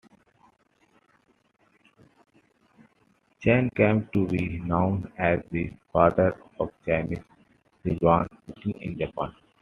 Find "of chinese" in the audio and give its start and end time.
6.59-7.19